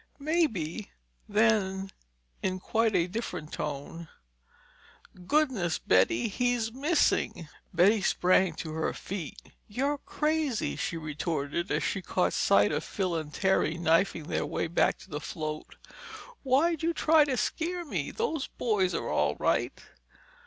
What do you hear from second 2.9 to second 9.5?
a different tone: "Goodness, Betty, he's missing!" Betty sprang to her feet.